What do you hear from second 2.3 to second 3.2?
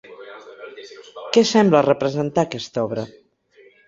aquesta obra?